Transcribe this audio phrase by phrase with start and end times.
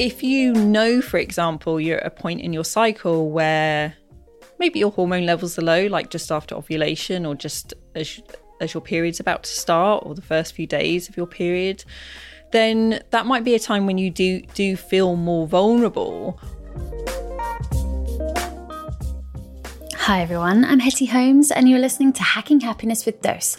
[0.00, 3.94] if you know, for example, you're at a point in your cycle where
[4.58, 8.18] maybe your hormone levels are low, like just after ovulation or just as,
[8.62, 11.84] as your period's about to start or the first few days of your period,
[12.50, 16.40] then that might be a time when you do do feel more vulnerable.
[19.96, 23.58] Hi everyone, I'm Hetty Holmes and you're listening to Hacking Happiness with Dose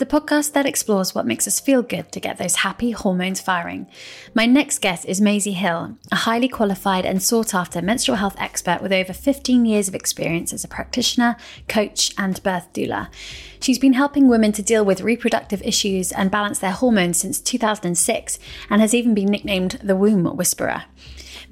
[0.00, 3.86] the podcast that explores what makes us feel good to get those happy hormones firing.
[4.32, 8.80] My next guest is Maisie Hill, a highly qualified and sought after menstrual health expert
[8.80, 11.36] with over 15 years of experience as a practitioner,
[11.68, 13.08] coach, and birth doula.
[13.60, 18.38] She's been helping women to deal with reproductive issues and balance their hormones since 2006
[18.70, 20.84] and has even been nicknamed the Womb Whisperer.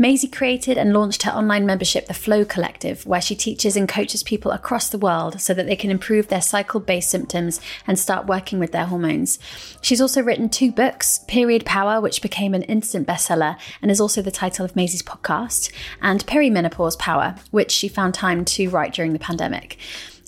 [0.01, 4.23] Maisie created and launched her online membership, The Flow Collective, where she teaches and coaches
[4.23, 8.29] people across the world so that they can improve their cycle based symptoms and start
[8.29, 9.41] working with their hormones.
[9.83, 14.23] She's also written two books Period Power, which became an instant bestseller and is also
[14.23, 19.15] the title of Maisie's podcast, and Perimenopause Power, which she found time to write during
[19.15, 19.79] the pandemic.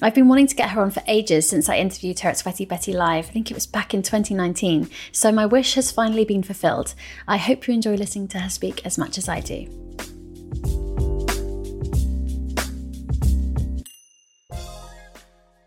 [0.03, 2.65] I've been wanting to get her on for ages since I interviewed her at Sweaty
[2.65, 3.29] Betty Live.
[3.29, 4.89] I think it was back in 2019.
[5.12, 6.95] So my wish has finally been fulfilled.
[7.29, 9.67] I hope you enjoy listening to her speak as much as I do.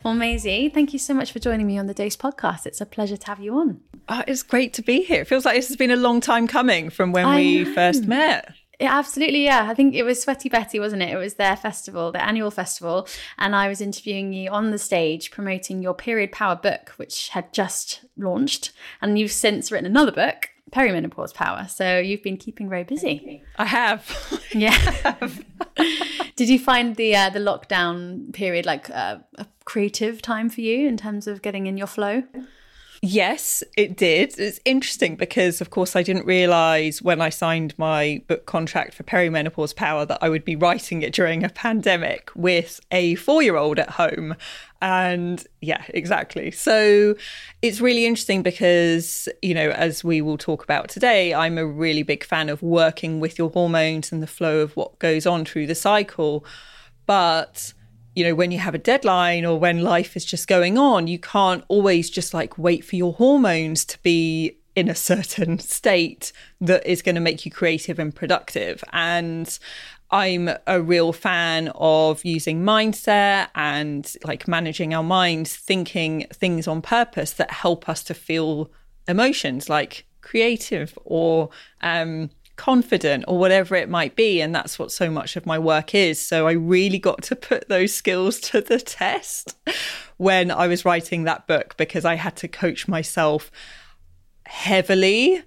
[0.04, 2.66] Well, Maisie, thank you so much for joining me on the Dose podcast.
[2.66, 3.80] It's a pleasure to have you on.
[4.10, 5.22] Oh, it's great to be here.
[5.22, 7.74] It feels like this has been a long time coming from when I we know.
[7.74, 8.54] first met.
[8.80, 9.44] Yeah, absolutely.
[9.44, 9.68] Yeah.
[9.70, 11.10] I think it was Sweaty Betty, wasn't it?
[11.10, 13.08] It was their festival, their annual festival.
[13.38, 17.54] And I was interviewing you on the stage promoting your Period Power book, which had
[17.54, 18.72] just launched.
[19.02, 21.68] And you've since written another book, Perimenopause Power.
[21.70, 23.44] So you've been keeping very busy.
[23.58, 24.40] I have.
[24.54, 24.78] Yeah.
[26.36, 30.88] Did you find the uh, the lockdown period like uh, a creative time for you
[30.88, 32.22] in terms of getting in your flow?
[33.06, 34.40] Yes, it did.
[34.40, 39.04] It's interesting because, of course, I didn't realize when I signed my book contract for
[39.04, 43.58] Perimenopause Power that I would be writing it during a pandemic with a four year
[43.58, 44.38] old at home.
[44.82, 46.50] And yeah, exactly.
[46.52, 47.16] So
[47.62, 52.04] it's really interesting because, you know, as we will talk about today, I'm a really
[52.04, 55.68] big fan of working with your hormones and the flow of what goes on through
[55.68, 56.46] the cycle.
[57.06, 57.74] But
[58.16, 61.20] you know, when you have a deadline or when life is just going on, you
[61.20, 66.32] can't always just like wait for your hormones to be in a certain state
[66.62, 68.84] that is going to make you creative and productive.
[68.92, 69.58] And
[70.12, 76.82] I'm a real fan of using mindset and like managing our minds, thinking things on
[76.82, 78.70] purpose that help us to feel
[79.08, 81.50] emotions like creative or
[81.82, 84.42] um, confident or whatever it might be.
[84.42, 86.20] And that's what so much of my work is.
[86.20, 89.58] So I really got to put those skills to the test
[90.18, 93.52] when I was writing that book because I had to coach myself
[94.46, 95.44] heavily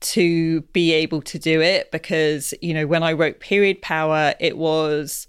[0.00, 4.58] to be able to do it because you know when I wrote period power it
[4.58, 5.26] was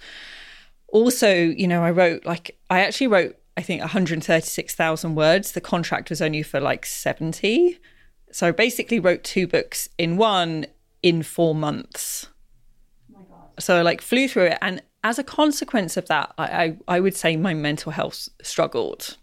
[0.89, 6.09] also you know I wrote like I actually wrote I think 136,000 words the contract
[6.09, 7.79] was only for like 70
[8.31, 10.65] so I basically wrote two books in one
[11.05, 12.29] in four months.
[13.15, 13.21] Oh
[13.59, 14.57] so I like flew through it.
[14.59, 19.15] And as a consequence of that, I, I, I would say my mental health struggled.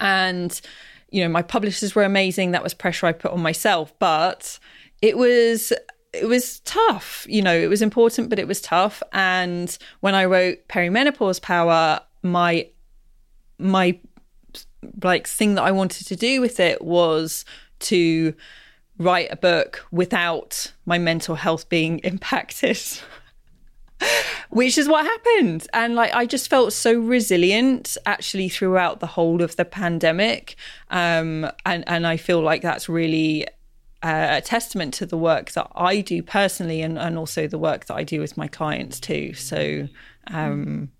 [0.00, 0.60] And,
[1.10, 2.50] you know, my publishers were amazing.
[2.50, 3.98] That was pressure I put on myself.
[3.98, 4.58] But
[5.00, 5.72] it was
[6.12, 7.26] it was tough.
[7.26, 9.02] You know, it was important, but it was tough.
[9.14, 12.68] And when I wrote Perimenopause Power, my
[13.58, 13.98] my
[15.02, 17.46] like thing that I wanted to do with it was
[17.78, 18.34] to
[18.98, 22.78] write a book without my mental health being impacted.
[24.50, 25.66] Which is what happened.
[25.72, 30.56] And like I just felt so resilient actually throughout the whole of the pandemic.
[30.90, 33.46] Um, and, and I feel like that's really
[34.02, 37.86] uh, a testament to the work that I do personally and, and also the work
[37.86, 39.32] that I do with my clients too.
[39.34, 39.88] So
[40.26, 40.90] um,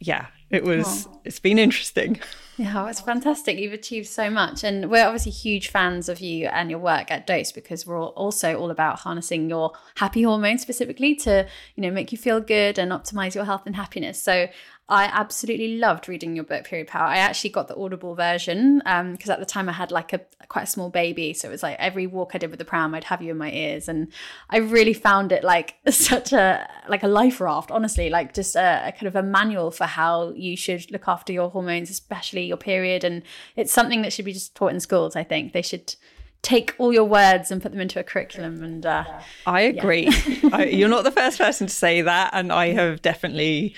[0.00, 1.20] yeah, it was oh.
[1.24, 2.20] it's been interesting.
[2.58, 3.58] Yeah, it's fantastic.
[3.58, 4.62] You've achieved so much.
[4.62, 8.58] And we're obviously huge fans of you and your work at Dose because we're also
[8.58, 12.92] all about harnessing your happy hormones specifically to, you know, make you feel good and
[12.92, 14.22] optimize your health and happiness.
[14.22, 14.48] So
[14.92, 17.06] I absolutely loved reading your book, Period Power.
[17.06, 20.20] I actually got the Audible version because um, at the time I had like a
[20.48, 22.94] quite a small baby, so it was like every walk I did with the pram,
[22.94, 24.12] I'd have you in my ears, and
[24.50, 27.70] I really found it like such a like a life raft.
[27.70, 31.32] Honestly, like just a, a kind of a manual for how you should look after
[31.32, 33.22] your hormones, especially your period, and
[33.56, 35.16] it's something that should be just taught in schools.
[35.16, 35.94] I think they should
[36.42, 39.04] take all your words and put them into a curriculum and uh,
[39.46, 40.50] i agree yeah.
[40.52, 43.76] I, you're not the first person to say that and i have definitely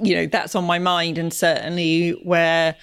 [0.00, 2.76] you know, that's on my mind and certainly where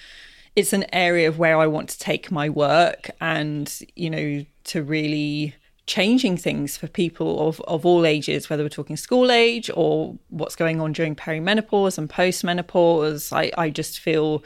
[0.56, 4.82] it's an area of where I want to take my work and, you know, to
[4.82, 5.54] really
[5.86, 10.56] changing things for people of, of all ages, whether we're talking school age or what's
[10.56, 13.32] going on during perimenopause and postmenopause.
[13.32, 14.42] I, I just feel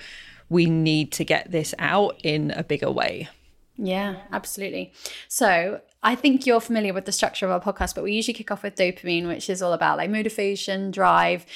[0.49, 3.29] we need to get this out in a bigger way.
[3.77, 4.93] Yeah, absolutely.
[5.29, 8.51] So I think you're familiar with the structure of our podcast, but we usually kick
[8.51, 11.47] off with dopamine, which is all about like motivation, drive,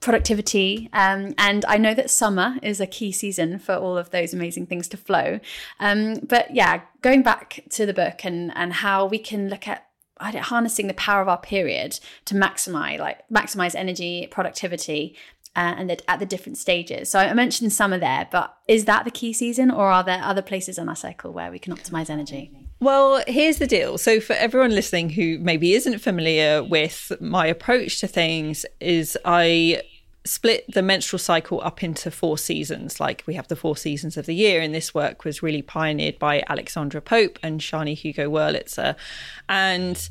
[0.00, 0.88] productivity.
[0.92, 4.66] Um, and I know that summer is a key season for all of those amazing
[4.66, 5.40] things to flow.
[5.80, 9.88] Um, but yeah, going back to the book and and how we can look at
[10.20, 15.16] harnessing the power of our period to maximize like maximize energy productivity
[15.54, 19.12] uh, and at the different stages so i mentioned summer there but is that the
[19.12, 22.67] key season or are there other places in our cycle where we can optimize energy
[22.80, 23.98] well, here's the deal.
[23.98, 29.82] So, for everyone listening who maybe isn't familiar with my approach to things, is I
[30.24, 34.26] split the menstrual cycle up into four seasons, like we have the four seasons of
[34.26, 34.60] the year.
[34.60, 38.94] And this work was really pioneered by Alexandra Pope and Sjanie Hugo Wurlitzer.
[39.48, 40.08] And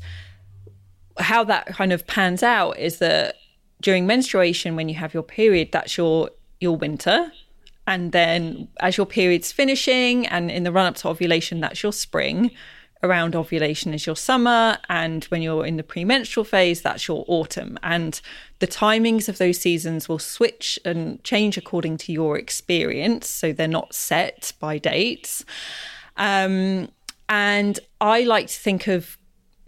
[1.18, 3.36] how that kind of pans out is that
[3.80, 6.30] during menstruation, when you have your period, that's your
[6.60, 7.30] your winter.
[7.88, 11.92] And then as your period's finishing and in the run up to ovulation, that's your
[11.92, 12.50] spring
[13.02, 17.78] around ovulation is your summer, and when you're in the premenstrual phase, that's your autumn.
[17.82, 18.20] And
[18.58, 23.28] the timings of those seasons will switch and change according to your experience.
[23.28, 25.44] So they're not set by dates.
[26.16, 26.90] Um,
[27.28, 29.16] and I like to think of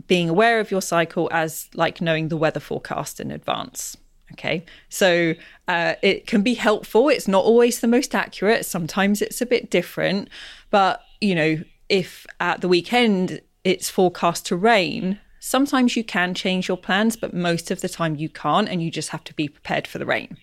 [0.06, 3.96] being aware of your cycle as like knowing the weather forecast in advance.
[4.32, 5.34] Okay, so
[5.68, 7.08] uh, it can be helpful.
[7.08, 8.64] It's not always the most accurate.
[8.64, 10.28] Sometimes it's a bit different,
[10.70, 16.68] but you know, if at the weekend it's forecast to rain, sometimes you can change
[16.68, 19.48] your plans, but most of the time you can't, and you just have to be
[19.48, 20.36] prepared for the rain.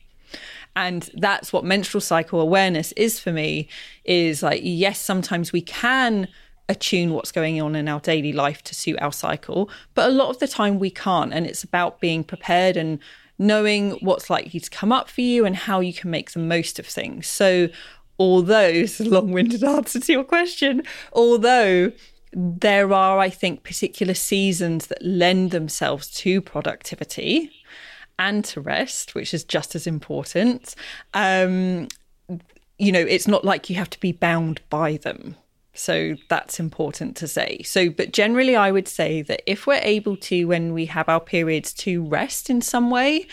[0.75, 3.67] And that's what menstrual cycle awareness is for me
[4.03, 6.27] is like, yes, sometimes we can
[6.69, 10.29] attune what's going on in our daily life to suit our cycle, but a lot
[10.29, 11.33] of the time we can't.
[11.33, 12.99] And it's about being prepared and
[13.39, 16.79] knowing what's likely to come up for you and how you can make the most
[16.79, 17.27] of things.
[17.27, 17.69] So,
[18.19, 21.91] although it's a long-winded answer to your question although
[22.33, 27.51] there are i think particular seasons that lend themselves to productivity
[28.19, 30.75] and to rest which is just as important
[31.13, 31.87] um,
[32.79, 35.35] you know it's not like you have to be bound by them
[35.77, 37.61] so that's important to say.
[37.63, 41.19] So, but generally, I would say that if we're able to, when we have our
[41.19, 43.27] periods, to rest in some way,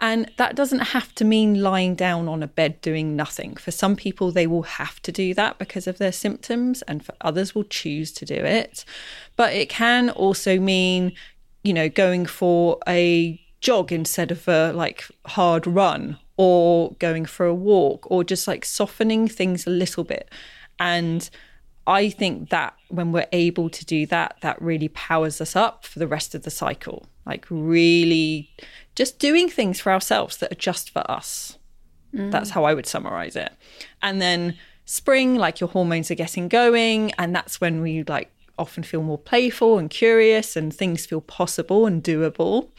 [0.00, 3.56] and that doesn't have to mean lying down on a bed doing nothing.
[3.56, 7.14] For some people, they will have to do that because of their symptoms, and for
[7.20, 8.84] others, will choose to do it.
[9.36, 11.12] But it can also mean,
[11.62, 17.46] you know, going for a jog instead of a like hard run or going for
[17.46, 20.28] a walk or just like softening things a little bit.
[20.80, 21.30] And
[21.86, 25.98] I think that when we're able to do that, that really powers us up for
[25.98, 27.06] the rest of the cycle.
[27.26, 28.50] Like, really
[28.94, 31.58] just doing things for ourselves that are just for us.
[32.14, 32.30] Mm.
[32.30, 33.52] That's how I would summarize it.
[34.02, 37.12] And then spring, like your hormones are getting going.
[37.12, 41.86] And that's when we like often feel more playful and curious and things feel possible
[41.86, 42.70] and doable.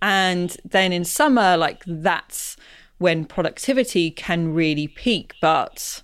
[0.00, 2.56] And then in summer, like that's
[2.98, 5.34] when productivity can really peak.
[5.40, 6.02] But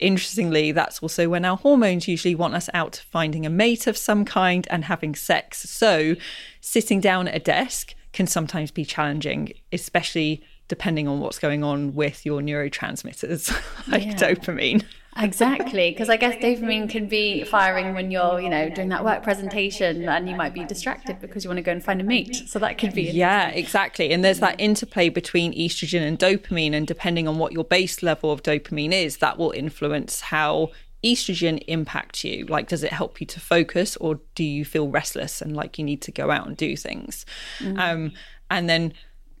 [0.00, 4.24] interestingly, that's also when our hormones usually want us out finding a mate of some
[4.24, 5.68] kind and having sex.
[5.70, 6.16] So
[6.60, 11.94] sitting down at a desk can sometimes be challenging, especially depending on what's going on
[11.94, 13.52] with your neurotransmitters
[13.88, 14.14] like yeah.
[14.14, 14.84] dopamine.
[15.16, 19.22] Exactly, because I guess dopamine can be firing when you're, you know, doing that work
[19.22, 22.44] presentation and you might be distracted because you want to go and find a mate.
[22.46, 23.02] So that could be.
[23.02, 24.12] Yeah, exactly.
[24.12, 26.74] And there's that interplay between estrogen and dopamine.
[26.74, 30.70] And depending on what your base level of dopamine is, that will influence how
[31.02, 32.44] estrogen impact you?
[32.46, 35.84] Like, does it help you to focus or do you feel restless and like you
[35.84, 37.26] need to go out and do things?
[37.58, 37.78] Mm.
[37.78, 38.12] Um,
[38.50, 38.92] and then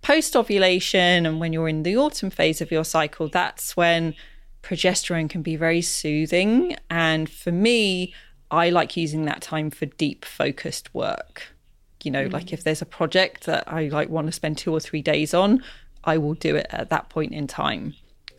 [0.02, 4.14] post ovulation and when you're in the autumn phase of your cycle, that's when
[4.62, 6.76] progesterone can be very soothing.
[6.88, 8.14] And for me,
[8.50, 11.54] I like using that time for deep focused work.
[12.02, 12.32] You know, mm.
[12.32, 15.34] like if there's a project that I like want to spend two or three days
[15.34, 15.62] on,
[16.04, 17.94] I will do it at that point in time.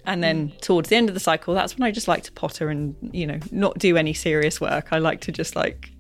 [0.06, 2.70] And then towards the end of the cycle, that's when I just like to potter
[2.70, 4.88] and, you know, not do any serious work.
[4.92, 5.92] I like to just like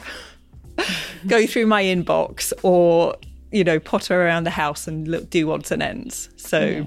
[1.27, 3.15] go through my inbox or,
[3.51, 6.29] you know, potter around the house and look, do odds and ends.
[6.35, 6.83] So yeah,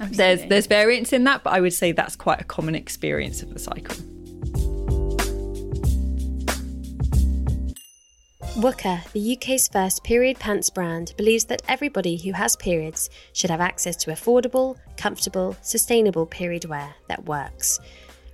[0.00, 3.52] there's there's variance in that, but I would say that's quite a common experience of
[3.52, 3.96] the cycle.
[8.60, 13.60] WUKA, the UK's first period pants brand, believes that everybody who has periods should have
[13.60, 17.80] access to affordable, comfortable, sustainable period wear that works.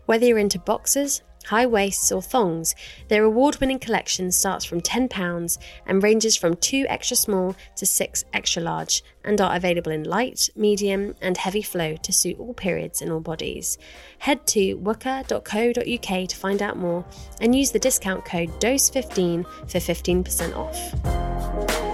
[0.06, 2.75] Whether you're into boxers, high waists, or thongs,
[3.09, 8.25] their award winning collection starts from £10 and ranges from 2 extra small to 6
[8.33, 13.03] extra large, and are available in light, medium, and heavy flow to suit all periods
[13.03, 13.79] and all bodies.
[14.19, 17.05] Head to wuka.co.uk to find out more
[17.41, 21.86] and use the discount code DOSE15 for 15% off.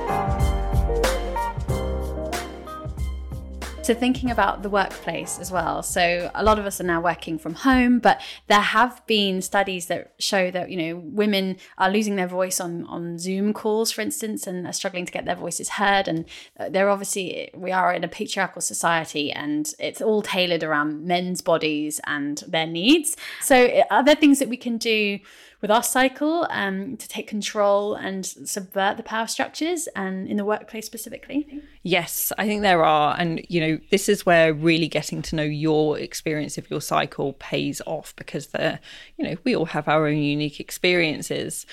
[3.83, 5.83] So, thinking about the workplace as well.
[5.83, 9.87] So, a lot of us are now working from home, but there have been studies
[9.87, 14.01] that show that, you know, women are losing their voice on, on Zoom calls, for
[14.01, 16.07] instance, and are struggling to get their voices heard.
[16.07, 16.27] And
[16.61, 21.41] uh, they're obviously, we are in a patriarchal society and it's all tailored around men's
[21.41, 23.17] bodies and their needs.
[23.41, 25.19] So, are there things that we can do?
[25.63, 30.45] With our cycle um, to take control and subvert the power structures and in the
[30.45, 31.63] workplace specifically?
[31.85, 33.17] Yes, I think there are.
[33.17, 37.35] And, you know, this is where really getting to know your experience of your cycle
[37.35, 38.81] pays off because they're,
[39.17, 41.65] you know, we all have our own unique experiences.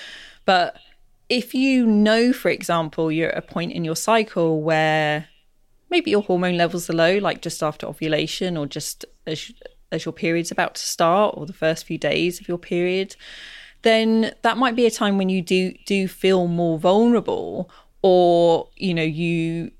[0.45, 0.77] But
[1.27, 5.27] if you know, for example, you're at a point in your cycle where
[5.89, 9.51] maybe your hormone levels are low, like just after ovulation or just as,
[9.91, 13.15] as your period's about to start or the first few days of your period,
[13.81, 17.69] then that might be a time when you do do feel more vulnerable
[18.01, 19.71] or you know you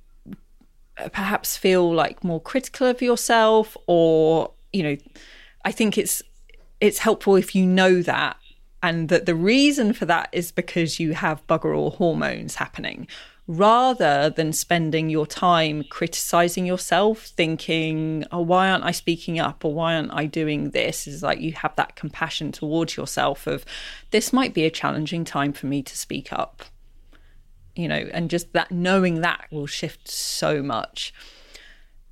[1.13, 4.97] perhaps feel like more critical of yourself or you know
[5.65, 6.21] i think it's
[6.81, 8.37] it's helpful if you know that
[8.81, 13.07] and that the reason for that is because you have bugger all hormones happening
[13.49, 19.73] rather than spending your time criticizing yourself, thinking, oh, why aren't I speaking up or
[19.73, 21.07] why aren't I doing this?
[21.07, 23.65] Is like you have that compassion towards yourself of
[24.11, 26.63] this might be a challenging time for me to speak up.
[27.75, 31.11] You know, and just that knowing that will shift so much.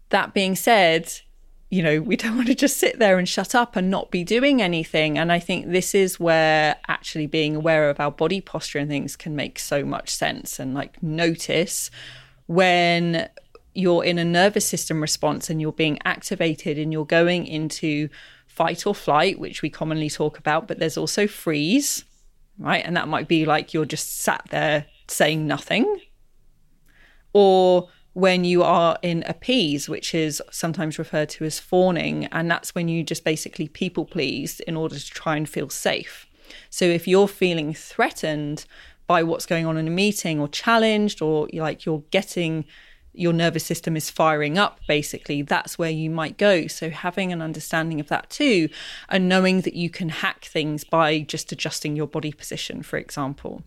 [0.10, 1.22] That being said,
[1.70, 4.24] you know, we don't want to just sit there and shut up and not be
[4.24, 5.18] doing anything.
[5.18, 9.16] And I think this is where actually being aware of our body posture and things
[9.16, 11.90] can make so much sense and like notice
[12.48, 13.30] when
[13.74, 18.10] you're in a nervous system response and you're being activated and you're going into
[18.48, 22.04] fight or flight, which we commonly talk about, but there's also freeze,
[22.58, 22.84] right?
[22.84, 26.02] And that might be like you're just sat there saying nothing.
[27.34, 32.74] Or when you are in appease, which is sometimes referred to as fawning, and that's
[32.74, 36.26] when you just basically people please in order to try and feel safe.
[36.72, 38.66] So if you're feeling threatened
[39.06, 42.66] by what's going on in a meeting or challenged or like you're getting
[43.14, 47.42] your nervous system is firing up basically that's where you might go so having an
[47.42, 48.70] understanding of that too
[49.10, 53.64] and knowing that you can hack things by just adjusting your body position for example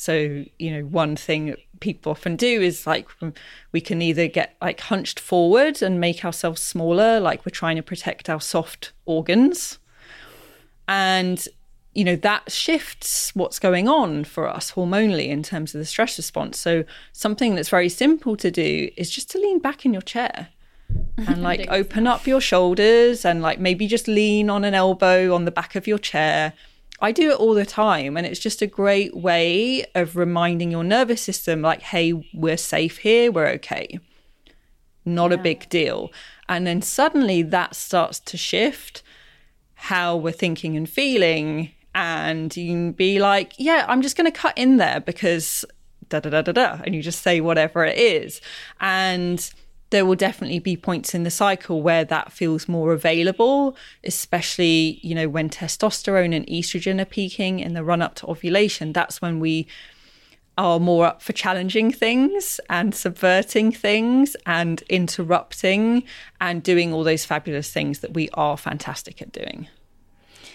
[0.00, 3.06] so, you know, one thing people often do is like
[3.70, 7.82] we can either get like hunched forward and make ourselves smaller, like we're trying to
[7.82, 9.78] protect our soft organs.
[10.88, 11.46] And,
[11.92, 16.16] you know, that shifts what's going on for us hormonally in terms of the stress
[16.16, 16.58] response.
[16.58, 20.48] So, something that's very simple to do is just to lean back in your chair
[21.18, 25.44] and like open up your shoulders and like maybe just lean on an elbow on
[25.44, 26.54] the back of your chair
[27.00, 28.16] I do it all the time.
[28.16, 32.98] And it's just a great way of reminding your nervous system, like, hey, we're safe
[32.98, 33.98] here, we're okay.
[35.04, 35.38] Not yeah.
[35.38, 36.10] a big deal.
[36.48, 39.02] And then suddenly that starts to shift
[39.74, 41.70] how we're thinking and feeling.
[41.94, 45.64] And you can be like, yeah, I'm just going to cut in there because
[46.08, 46.78] da da da da da.
[46.84, 48.40] And you just say whatever it is.
[48.80, 49.50] And
[49.90, 55.14] there will definitely be points in the cycle where that feels more available, especially, you
[55.14, 58.92] know, when testosterone and estrogen are peaking in the run up to ovulation.
[58.92, 59.66] That's when we
[60.56, 66.04] are more up for challenging things and subverting things and interrupting
[66.40, 69.68] and doing all those fabulous things that we are fantastic at doing.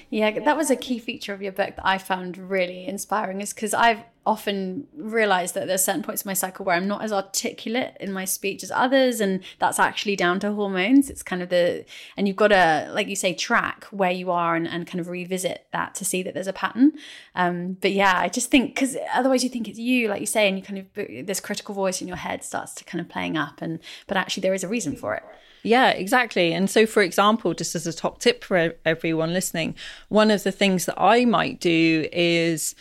[0.09, 3.53] Yeah, that was a key feature of your book that I found really inspiring is
[3.53, 7.13] because I've often realize that there's certain points in my cycle where I'm not as
[7.13, 9.21] articulate in my speech as others.
[9.21, 11.09] And that's actually down to hormones.
[11.09, 11.85] It's kind of the,
[12.17, 15.09] and you've got to, like you say, track where you are and, and kind of
[15.09, 16.93] revisit that to see that there's a pattern.
[17.35, 20.47] Um, but yeah, I just think, because otherwise you think it's you, like you say,
[20.47, 23.37] and you kind of, this critical voice in your head starts to kind of playing
[23.37, 23.61] up.
[23.61, 25.23] And, but actually there is a reason for it.
[25.61, 26.53] Yeah, exactly.
[26.53, 29.75] And so, for example, just as a top tip for everyone listening,
[30.09, 32.75] one of the things that I might do is,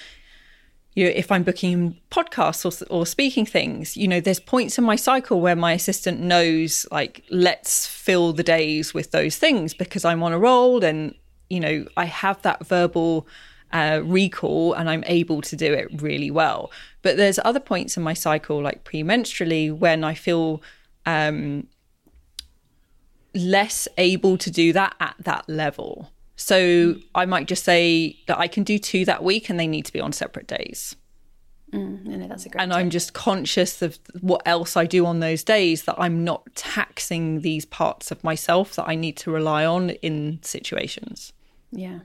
[0.94, 4.84] you know, if I'm booking podcasts or, or speaking things, you know, there's points in
[4.84, 10.04] my cycle where my assistant knows, like, let's fill the days with those things because
[10.04, 11.14] I'm on a roll and,
[11.50, 13.26] you know, I have that verbal
[13.72, 16.70] uh, recall and I'm able to do it really well.
[17.02, 20.62] But there's other points in my cycle, like premenstrually, when I feel
[21.06, 21.66] um,
[23.34, 26.12] less able to do that at that level.
[26.36, 29.84] So I might just say that I can do two that week and they need
[29.86, 30.96] to be on separate days.
[31.72, 32.78] Mm, no, that's a great and tip.
[32.78, 37.40] I'm just conscious of what else I do on those days that I'm not taxing
[37.40, 41.32] these parts of myself that I need to rely on in situations.
[41.72, 42.00] Yeah.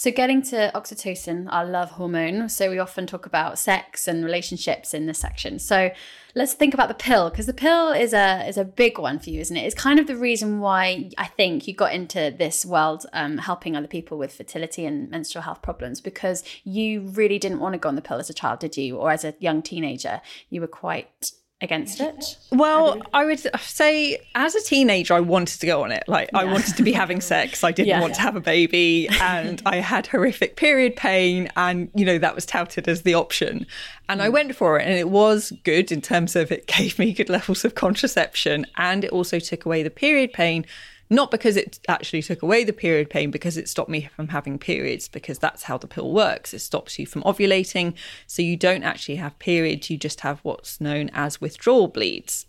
[0.00, 2.48] So, getting to oxytocin, our love hormone.
[2.48, 5.58] So, we often talk about sex and relationships in this section.
[5.58, 5.90] So,
[6.34, 9.28] let's think about the pill because the pill is a is a big one for
[9.28, 9.60] you, isn't it?
[9.60, 13.76] It's kind of the reason why I think you got into this world, um, helping
[13.76, 17.90] other people with fertility and menstrual health problems because you really didn't want to go
[17.90, 18.96] on the pill as a child, did you?
[18.96, 22.36] Or as a young teenager, you were quite against it?
[22.50, 26.04] Well, I would say as a teenager, I wanted to go on it.
[26.08, 27.62] Like, I wanted to be having sex.
[27.62, 28.00] I didn't Yeah.
[28.00, 29.08] want to have a baby.
[29.20, 31.50] And I had horrific period pain.
[31.56, 33.66] And, you know, that was touted as the option.
[34.08, 34.32] And I mm.
[34.32, 34.86] went for it.
[34.86, 38.66] And it was good in terms of it gave me good levels of contraception.
[38.76, 40.64] And it also took away the period pain.
[41.12, 44.58] Not because it actually took away the period pain, because it stopped me from having
[44.58, 46.54] periods, because that's how the pill works.
[46.54, 47.94] It stops you from ovulating.
[48.28, 52.46] So you don't actually have periods, you just have what's known as withdrawal bleeds.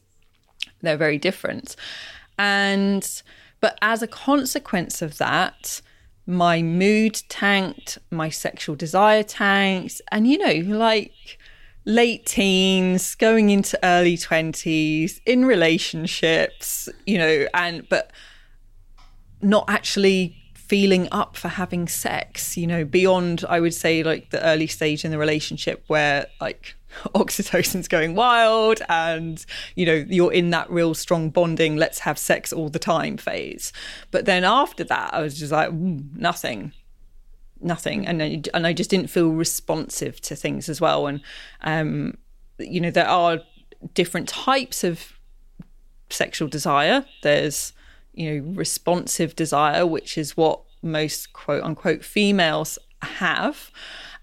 [0.81, 1.75] They're very different.
[2.37, 3.23] And,
[3.59, 5.81] but as a consequence of that,
[6.27, 11.39] my mood tanked, my sexual desire tanked, and you know, like
[11.85, 18.11] late teens, going into early 20s, in relationships, you know, and, but
[19.41, 24.41] not actually feeling up for having sex, you know, beyond, I would say, like the
[24.41, 26.75] early stage in the relationship where like
[27.15, 29.45] oxytocin's going wild and,
[29.75, 33.73] you know, you're in that real strong bonding, let's have sex all the time phase.
[34.11, 36.71] But then after that, I was just like, nothing.
[37.63, 41.05] Nothing, and I, and I just didn't feel responsive to things as well.
[41.05, 41.21] And
[41.61, 42.17] um,
[42.57, 43.39] you know, there are
[43.93, 45.13] different types of
[46.09, 47.05] sexual desire.
[47.23, 47.73] There's,
[48.13, 53.71] you know, responsive desire, which is what most quote unquote females have.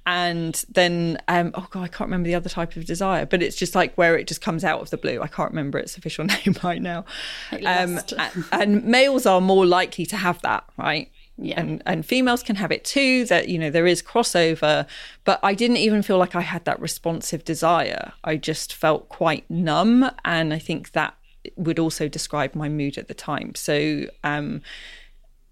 [0.06, 3.56] And then, um, oh God, I can't remember the other type of desire, but it's
[3.56, 5.20] just like where it just comes out of the blue.
[5.20, 7.04] I can't remember its official name right now.
[7.52, 11.10] Um, and, and males are more likely to have that, right?
[11.36, 11.60] Yeah.
[11.60, 14.86] And, and females can have it too, that, you know, there is crossover.
[15.24, 18.12] But I didn't even feel like I had that responsive desire.
[18.24, 20.10] I just felt quite numb.
[20.24, 21.14] And I think that
[21.56, 23.54] would also describe my mood at the time.
[23.54, 24.62] So, um,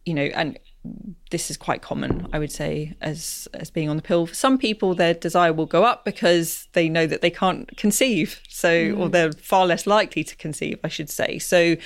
[0.05, 0.59] you know, and
[1.31, 4.27] this is quite common, I would say, as as being on the pill.
[4.27, 8.41] For some people, their desire will go up because they know that they can't conceive,
[8.49, 11.39] so or they're far less likely to conceive, I should say.
[11.39, 11.77] So,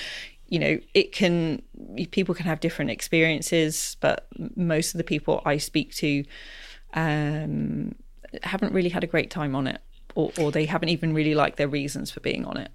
[0.48, 1.62] you know, it can
[2.10, 6.24] people can have different experiences, but most of the people I speak to
[6.94, 7.94] um,
[8.42, 9.80] haven't really had a great time on it,
[10.14, 12.70] or, or they haven't even really liked their reasons for being on it.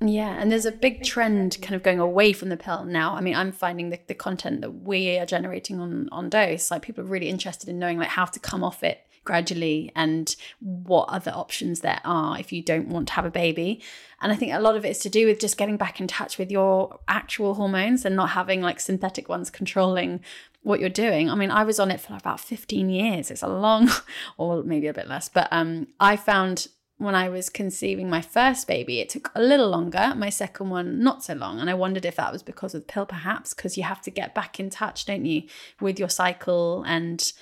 [0.00, 3.14] Yeah, and there's a big trend kind of going away from the pill now.
[3.14, 6.82] I mean, I'm finding the, the content that we are generating on on Dose, like
[6.82, 11.08] people are really interested in knowing like how to come off it gradually and what
[11.10, 13.82] other options there are if you don't want to have a baby.
[14.22, 16.06] And I think a lot of it is to do with just getting back in
[16.06, 20.20] touch with your actual hormones and not having like synthetic ones controlling
[20.62, 21.28] what you're doing.
[21.28, 23.30] I mean, I was on it for about 15 years.
[23.30, 23.90] It's a long
[24.38, 28.66] or maybe a bit less, but um I found when I was conceiving my first
[28.66, 30.14] baby, it took a little longer.
[30.16, 31.60] My second one, not so long.
[31.60, 34.10] And I wondered if that was because of the pill, perhaps, because you have to
[34.10, 35.42] get back in touch, don't you,
[35.80, 37.32] with your cycle and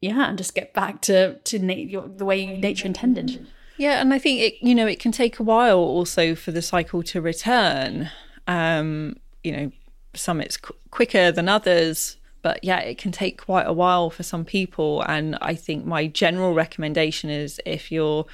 [0.00, 3.46] yeah, and just get back to to na- your, the way nature intended.
[3.76, 6.62] Yeah, and I think it you know it can take a while also for the
[6.62, 8.10] cycle to return.
[8.46, 9.72] Um, you know,
[10.14, 14.22] some it's qu- quicker than others, but yeah, it can take quite a while for
[14.22, 15.02] some people.
[15.02, 18.26] And I think my general recommendation is if you're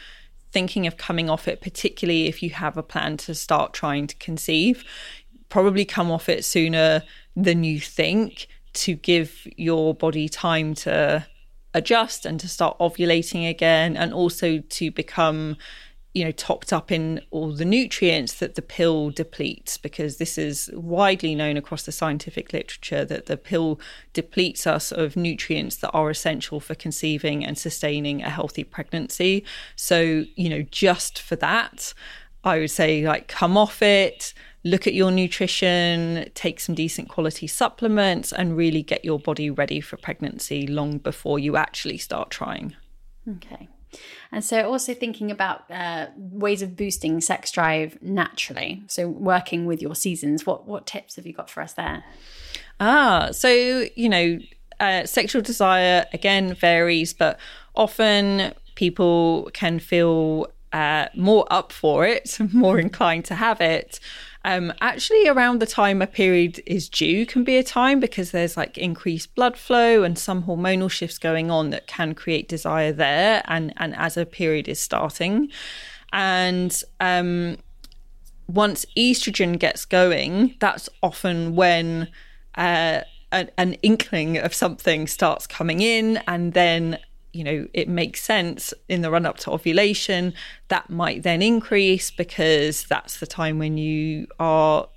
[0.55, 4.15] thinking of coming off it, particularly if you have a plan to start trying to
[4.17, 4.85] conceive,
[5.49, 7.03] probably come off it sooner
[7.35, 11.27] than you think to give your body time to
[11.75, 15.57] adjust and to start ovulating again and also to become
[16.15, 20.71] you know topped up in all the nutrients that the pill depletes because this is
[20.73, 23.81] widely known across the scientific literature that the pill
[24.13, 29.45] depletes us of nutrients that are essential for conceiving and sustaining a healthy pregnancy
[29.77, 31.93] so you know just for that
[32.45, 34.33] i would say like come off it
[34.65, 39.81] look at your nutrition, take some decent quality supplements, and really get your body ready
[39.81, 42.75] for pregnancy long before you actually start trying.
[43.29, 43.69] Okay.
[44.33, 48.83] And so, also thinking about uh, ways of boosting sex drive naturally.
[48.89, 50.47] So, working with your seasons.
[50.47, 52.05] What what tips have you got for us there?
[52.81, 53.49] Ah, so,
[53.95, 54.39] you know,
[54.81, 57.39] uh, sexual desire again varies, but
[57.75, 64.01] often people can feel uh, more up for it, more inclined to have it
[64.47, 68.59] Um, actually, around the time a period is due can be a time because there's
[68.59, 73.43] like increased blood flow and some hormonal shifts going on that can create desire there,
[73.47, 75.51] and and as a period is starting,
[76.13, 77.57] and um,
[78.47, 82.09] once estrogen gets going, that's often when
[82.57, 83.01] uh,
[83.33, 86.99] an, an inkling of something starts coming in, and then
[87.35, 90.33] you know it makes sense in the run up to ovulation
[90.69, 94.89] that might then increase because that's the time when you are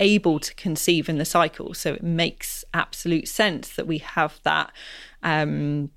[0.00, 1.74] able to conceive in the cycle.
[1.74, 4.72] So it makes absolute sense that we have that
[5.22, 5.90] um,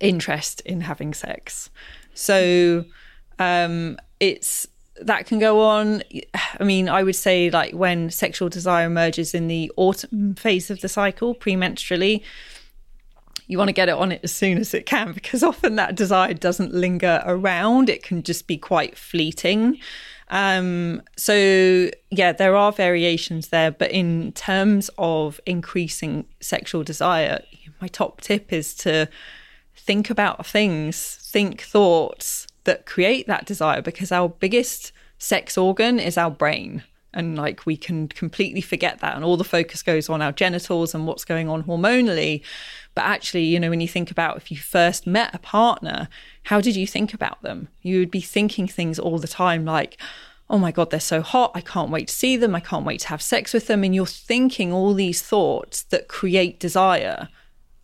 [0.00, 1.68] interest in having sex.
[2.14, 2.84] So
[3.38, 4.68] um, it's
[5.00, 6.02] that can go on.
[6.60, 10.80] I mean i would say like when sexual desire emerges in the autumn phase of
[10.80, 12.22] the cycle premenstrually
[13.52, 15.94] you want to get it on it as soon as it can because often that
[15.94, 17.88] desire doesn't linger around.
[17.88, 19.78] It can just be quite fleeting.
[20.28, 23.70] Um, so, yeah, there are variations there.
[23.70, 27.42] But in terms of increasing sexual desire,
[27.80, 29.08] my top tip is to
[29.76, 36.16] think about things, think thoughts that create that desire because our biggest sex organ is
[36.16, 36.82] our brain
[37.14, 40.94] and like we can completely forget that and all the focus goes on our genitals
[40.94, 42.42] and what's going on hormonally
[42.94, 46.08] but actually you know when you think about if you first met a partner
[46.44, 49.96] how did you think about them you would be thinking things all the time like
[50.50, 53.00] oh my god they're so hot i can't wait to see them i can't wait
[53.00, 57.28] to have sex with them and you're thinking all these thoughts that create desire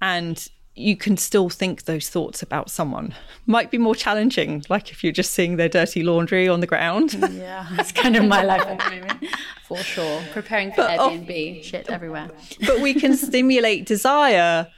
[0.01, 3.15] and you can still think those thoughts about someone.
[3.47, 7.15] Might be more challenging, like if you're just seeing their dirty laundry on the ground.
[7.33, 9.27] yeah, that's kind of my life at the moment,
[9.67, 10.23] for sure.
[10.33, 12.31] Preparing for but Airbnb, oh, shit everywhere.
[12.67, 14.69] but we can stimulate desire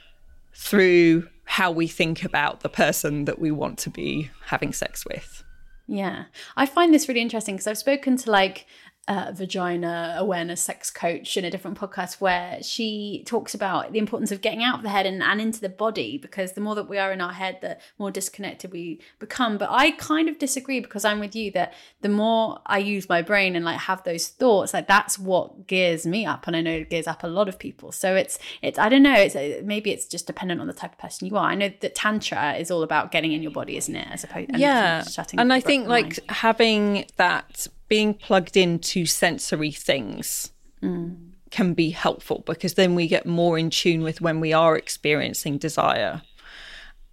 [0.53, 5.43] through how we think about the person that we want to be having sex with.
[5.87, 6.25] Yeah.
[6.55, 8.65] I find this really interesting because I've spoken to like
[9.07, 14.31] uh, vagina awareness sex coach in a different podcast where she talks about the importance
[14.31, 16.87] of getting out of the head and, and into the body because the more that
[16.87, 19.57] we are in our head the more disconnected we become.
[19.57, 23.23] But i kind of disagree because i'm with you that the more i use my
[23.23, 26.45] brain and like have those thoughts like that's what gears me up.
[26.45, 27.91] And i know it gears up a lot of people.
[27.91, 29.35] So it's it's i don't know it's
[29.65, 31.45] maybe it's just dependent on the type of person you are.
[31.45, 34.07] I know that tantra is all about getting in your body isn't it?
[34.11, 35.03] As opposed yeah.
[35.17, 41.13] and, and i think like having that being plugged into sensory things mm.
[41.49, 45.57] can be helpful because then we get more in tune with when we are experiencing
[45.57, 46.21] desire.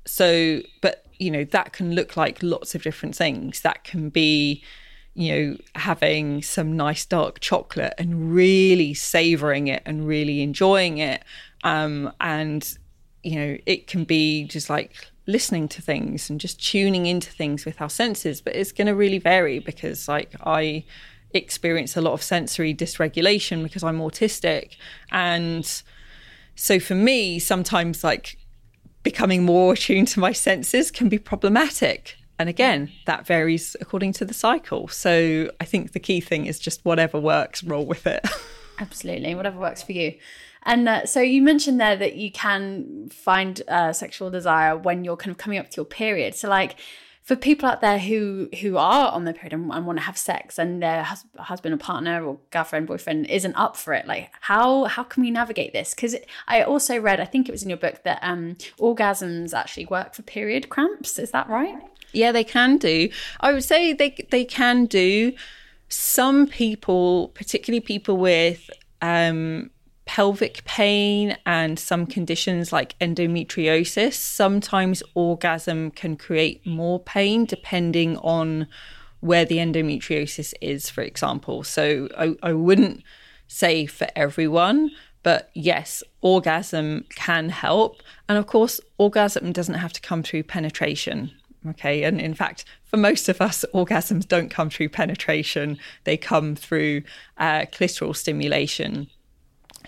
[0.06, 3.62] So, but you know, that can look like lots of different things.
[3.62, 4.62] That can be,
[5.14, 11.24] you know, having some nice dark chocolate and really savoring it and really enjoying it.
[11.64, 12.78] Um, and,
[13.24, 17.64] you know, it can be just like listening to things and just tuning into things
[17.64, 20.82] with our senses but it's going to really vary because like i
[21.34, 24.76] experience a lot of sensory dysregulation because i'm autistic.
[25.10, 25.82] And
[26.54, 28.38] so for me sometimes like
[29.02, 32.16] becoming more attuned to my senses can be problematic.
[32.38, 34.88] And again that varies according to the cycle.
[34.88, 38.26] So i think the key thing is just whatever works roll with it.
[38.80, 39.34] Absolutely.
[39.34, 40.14] Whatever works for you
[40.64, 45.16] and uh, so you mentioned there that you can find uh, sexual desire when you're
[45.16, 46.34] kind of coming up to your period.
[46.34, 46.76] So like
[47.28, 50.16] for people out there who who are on their period and, and want to have
[50.16, 54.30] sex and their hus- husband or partner or girlfriend boyfriend isn't up for it like
[54.40, 55.92] how how can we navigate this?
[55.94, 56.16] Because
[56.46, 60.14] i also read i think it was in your book that um orgasms actually work
[60.14, 61.18] for period cramps.
[61.18, 61.76] Is that right?
[62.14, 63.10] Yeah they can do.
[63.40, 65.34] I would say they they can do.
[65.90, 68.70] Some people particularly people with
[69.02, 69.70] um
[70.08, 78.66] pelvic pain and some conditions like endometriosis, sometimes orgasm can create more pain depending on
[79.20, 81.62] where the endometriosis is, for example.
[81.62, 83.02] So I, I wouldn't
[83.48, 84.90] say for everyone,
[85.22, 88.02] but yes, orgasm can help.
[88.30, 91.32] And of course, orgasm doesn't have to come through penetration.
[91.66, 92.04] Okay.
[92.04, 97.02] And in fact, for most of us, orgasms don't come through penetration, they come through
[97.36, 99.08] uh, clitoral stimulation.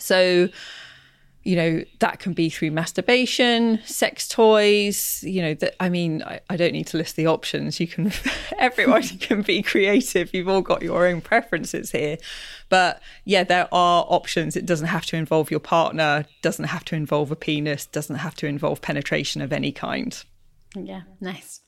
[0.00, 0.48] So,
[1.42, 6.40] you know, that can be through masturbation, sex toys, you know, that I mean, I,
[6.50, 7.80] I don't need to list the options.
[7.80, 8.12] You can,
[8.58, 10.34] everyone can be creative.
[10.34, 12.18] You've all got your own preferences here.
[12.68, 14.54] But yeah, there are options.
[14.54, 18.34] It doesn't have to involve your partner, doesn't have to involve a penis, doesn't have
[18.36, 20.22] to involve penetration of any kind.
[20.76, 21.62] Yeah, nice.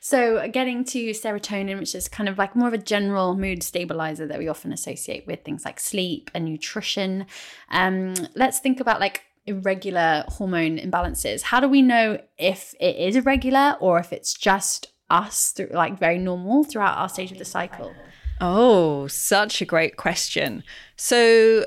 [0.00, 4.26] So, getting to serotonin, which is kind of like more of a general mood stabilizer
[4.26, 7.26] that we often associate with things like sleep and nutrition.
[7.70, 11.42] Um, let's think about like irregular hormone imbalances.
[11.42, 15.98] How do we know if it is irregular or if it's just us, through like
[15.98, 17.94] very normal throughout our stage of the cycle?
[18.40, 20.64] Oh, such a great question.
[20.96, 21.64] So,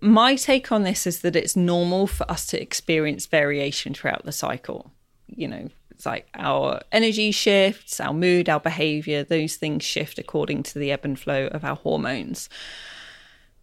[0.00, 4.32] my take on this is that it's normal for us to experience variation throughout the
[4.32, 4.92] cycle.
[5.28, 10.62] You know, it's like our energy shifts, our mood, our behavior, those things shift according
[10.64, 12.50] to the ebb and flow of our hormones.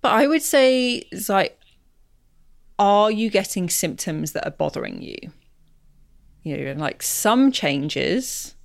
[0.02, 1.60] But I would say it's like,
[2.80, 5.32] are you getting symptoms that are bothering you?
[6.42, 8.56] You know, like some changes,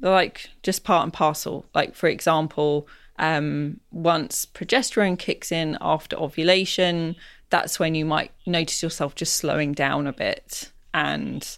[0.00, 1.64] they're like just part and parcel.
[1.76, 2.88] Like, for example,
[3.20, 7.14] um, once progesterone kicks in after ovulation,
[7.50, 11.56] that's when you might notice yourself just slowing down a bit and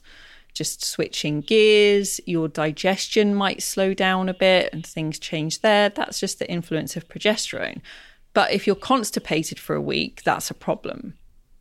[0.54, 2.20] just switching gears.
[2.26, 5.90] Your digestion might slow down a bit and things change there.
[5.90, 7.80] That's just the influence of progesterone.
[8.32, 11.14] But if you're constipated for a week, that's a problem.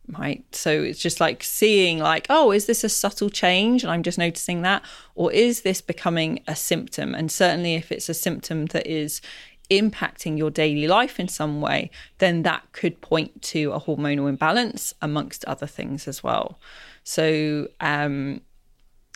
[0.07, 0.43] Right.
[0.53, 3.83] So it's just like seeing, like, oh, is this a subtle change?
[3.83, 4.83] And I'm just noticing that.
[5.15, 7.15] Or is this becoming a symptom?
[7.15, 9.21] And certainly, if it's a symptom that is
[9.69, 14.93] impacting your daily life in some way, then that could point to a hormonal imbalance,
[15.01, 16.59] amongst other things as well.
[17.05, 18.41] So, um,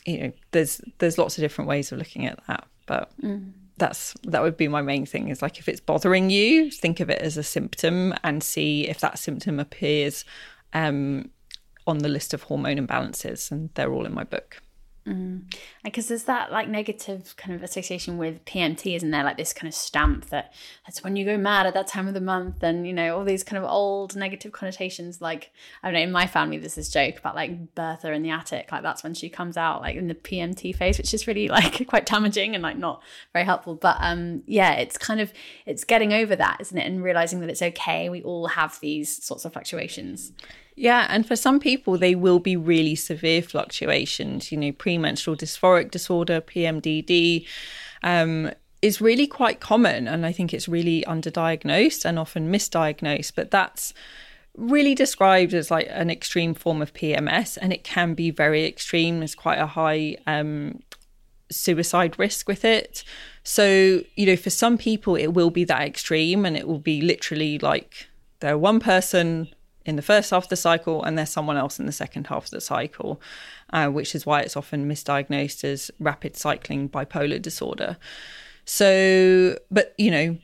[0.07, 3.11] you know, there's there's lots of different ways of looking at that, but.
[3.21, 6.99] Mm that's that would be my main thing is like if it's bothering you think
[6.99, 10.25] of it as a symptom and see if that symptom appears
[10.73, 11.29] um,
[11.85, 14.61] on the list of hormone imbalances and they're all in my book
[15.07, 15.43] Mm.
[15.83, 19.23] Because there's that like negative kind of association with PMT, isn't there?
[19.23, 20.53] Like this kind of stamp that
[20.85, 23.23] that's when you go mad at that time of the month, and you know all
[23.23, 25.21] these kind of old negative connotations.
[25.21, 28.31] Like I don't know, in my family, there's this joke about like Bertha in the
[28.31, 28.69] attic.
[28.71, 31.87] Like that's when she comes out, like in the PMT phase, which is really like
[31.87, 33.75] quite damaging and like not very helpful.
[33.75, 35.31] But um, yeah, it's kind of
[35.65, 38.09] it's getting over that, isn't it, and realizing that it's okay.
[38.09, 40.33] We all have these sorts of fluctuations.
[40.79, 44.51] Yeah, and for some people, they will be really severe fluctuations.
[44.51, 47.47] You know, premenstrual dysphoric disorder, PMDD,
[48.03, 48.51] um,
[48.83, 50.07] is really quite common.
[50.07, 53.33] And I think it's really underdiagnosed and often misdiagnosed.
[53.35, 53.91] But that's
[54.55, 59.17] really described as like an extreme form of PMS, and it can be very extreme.
[59.17, 60.79] There's quite a high um,
[61.49, 63.03] suicide risk with it.
[63.43, 67.01] So, you know, for some people, it will be that extreme, and it will be
[67.01, 68.09] literally like
[68.41, 69.47] they're one person
[69.87, 72.45] in the first half of the cycle and there's someone else in the second half
[72.45, 73.21] of the cycle,
[73.71, 77.97] uh, which is why it's often misdiagnosed as rapid cycling bipolar disorder.
[78.65, 80.37] So, but you know,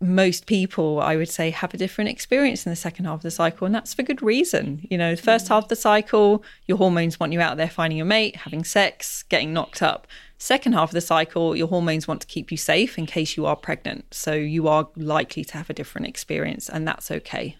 [0.00, 3.30] most people, I would say, have a different experience in the second half of the
[3.30, 4.86] cycle, and that's for good reason.
[4.90, 5.48] You know, the first mm.
[5.48, 9.24] half of the cycle, your hormones want you out there finding your mate, having sex,
[9.24, 10.06] getting knocked up.
[10.36, 13.44] Second half of the cycle, your hormones want to keep you safe in case you
[13.46, 14.14] are pregnant.
[14.14, 17.56] So you are likely to have a different experience, and that's okay.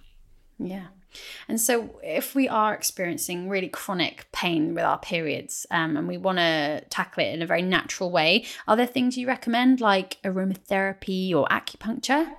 [0.59, 0.87] Yeah.
[1.49, 6.19] And so, if we are experiencing really chronic pain with our periods um, and we
[6.19, 10.21] want to tackle it in a very natural way, are there things you recommend like
[10.23, 12.31] aromatherapy or acupuncture?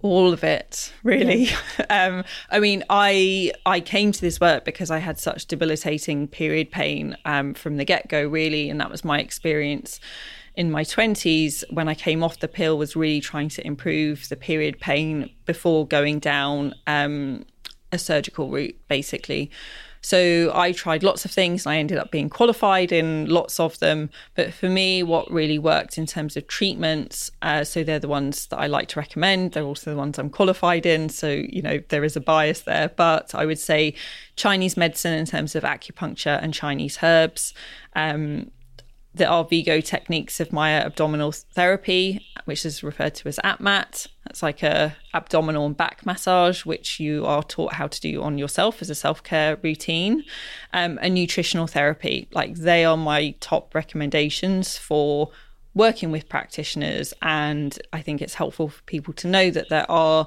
[0.00, 1.48] all of it really
[1.90, 6.70] um, i mean i i came to this work because i had such debilitating period
[6.70, 9.98] pain um, from the get-go really and that was my experience
[10.58, 14.34] in my 20s when I came off the pill was really trying to improve the
[14.34, 17.44] period pain before going down um,
[17.92, 19.52] a surgical route, basically.
[20.00, 23.78] So I tried lots of things and I ended up being qualified in lots of
[23.78, 24.10] them.
[24.34, 28.46] But for me, what really worked in terms of treatments, uh, so they're the ones
[28.46, 29.52] that I like to recommend.
[29.52, 31.08] They're also the ones I'm qualified in.
[31.08, 32.88] So, you know, there is a bias there.
[32.88, 33.94] But I would say
[34.34, 37.54] Chinese medicine in terms of acupuncture and Chinese herbs.
[37.94, 38.50] Um,
[39.18, 44.06] there are Vigo techniques of Maya abdominal therapy, which is referred to as ATMAT.
[44.24, 48.38] That's like a abdominal and back massage, which you are taught how to do on
[48.38, 50.24] yourself as a self-care routine.
[50.72, 55.30] Um, and nutritional therapy, like they are my top recommendations for
[55.74, 57.12] working with practitioners.
[57.20, 60.26] And I think it's helpful for people to know that there are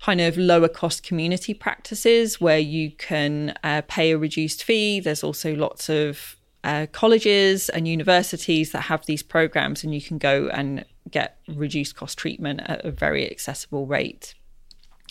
[0.00, 5.00] kind of lower cost community practices where you can uh, pay a reduced fee.
[5.00, 10.18] There's also lots of uh, colleges and universities that have these programs, and you can
[10.18, 14.34] go and get reduced cost treatment at a very accessible rate.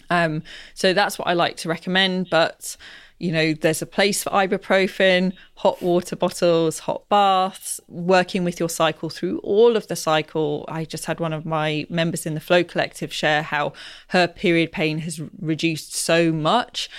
[0.10, 2.30] Um, so that's what I like to recommend.
[2.30, 2.78] But
[3.20, 8.70] you know, there's a place for ibuprofen, hot water bottles, hot baths, working with your
[8.70, 10.66] cycle through all of the cycle.
[10.68, 13.74] I just had one of my members in the Flow Collective share how
[14.10, 16.90] her period pain has reduced so much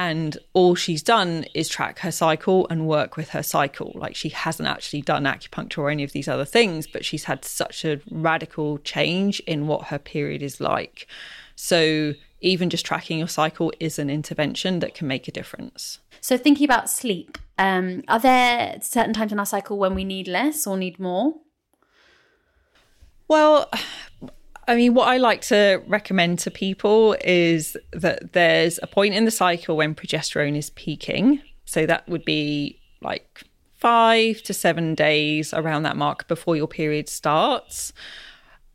[0.00, 3.92] and all she's done is track her cycle and work with her cycle.
[3.94, 7.44] Like she hasn't actually done acupuncture or any of these other things, but she's had
[7.44, 11.06] such a radical change in what her period is like.
[11.54, 15.98] So even just tracking your cycle is an intervention that can make a difference.
[16.22, 20.26] So thinking about sleep, um, are there certain times in our cycle when we need
[20.26, 21.34] less or need more?
[23.28, 23.70] Well,
[24.70, 29.24] I mean, what I like to recommend to people is that there's a point in
[29.24, 31.42] the cycle when progesterone is peaking.
[31.64, 33.42] So that would be like
[33.78, 37.92] five to seven days around that mark before your period starts.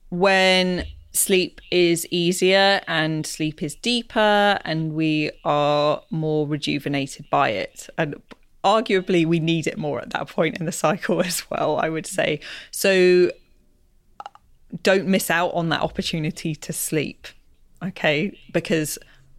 [0.09, 7.87] When sleep is easier and sleep is deeper, and we are more rejuvenated by it.
[7.97, 8.21] And
[8.65, 12.05] arguably, we need it more at that point in the cycle as well, I would
[12.05, 12.41] say.
[12.71, 13.31] So
[14.83, 17.27] don't miss out on that opportunity to sleep.
[17.83, 18.37] Okay.
[18.51, 18.97] Because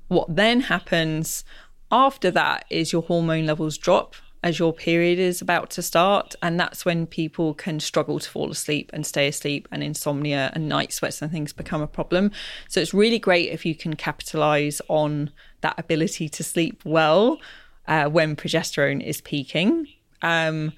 [0.08, 1.44] what then happens
[1.90, 6.36] after that is your hormone levels drop as your period is about to start.
[6.40, 10.68] And that's when people can struggle to fall asleep and stay asleep, and insomnia and
[10.68, 12.30] night sweats and things become a problem.
[12.68, 15.30] So it's really great if you can capitalize on
[15.62, 17.40] that ability to sleep well
[17.88, 19.88] uh, when progesterone is peaking.
[20.22, 20.72] Um,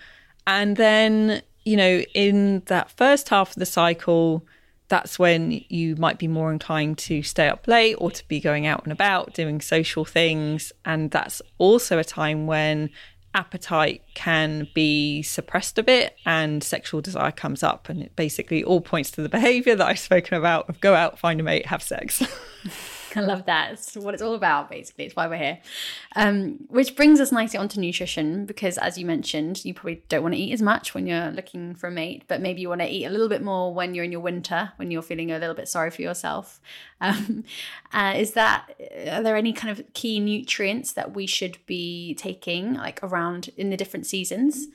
[0.47, 4.47] and then, you know, in that first half of the cycle,
[4.89, 8.67] that's when you might be more inclined to stay up late or to be going
[8.67, 10.73] out and about doing social things.
[10.87, 12.89] And that's also a time when
[13.35, 17.91] appetite can be suppressed a bit and sexual desire comes up.
[17.91, 21.19] And it basically all points to the behavior that I've spoken about of go out,
[21.19, 22.23] find a mate, have sex.
[23.17, 23.73] I love that.
[23.73, 25.07] It's what it's all about, basically.
[25.07, 25.59] It's why we're here.
[26.17, 30.35] Um, which brings us nicely onto nutrition, because as you mentioned, you probably don't want
[30.35, 32.89] to eat as much when you're looking for a mate, but maybe you want to
[32.89, 35.55] eat a little bit more when you're in your winter, when you're feeling a little
[35.55, 36.61] bit sorry for yourself.
[37.01, 37.45] Um,
[37.93, 38.75] uh, is that,
[39.07, 43.71] are there any kind of key nutrients that we should be taking, like around in
[43.71, 44.67] the different seasons?